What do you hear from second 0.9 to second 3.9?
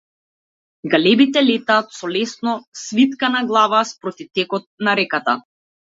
Галебите летаат со лесно свиткана глава